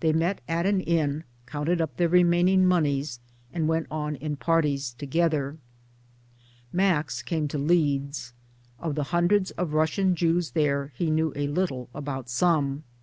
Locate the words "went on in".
3.68-4.36